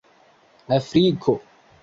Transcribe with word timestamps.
Afriko 0.75 1.33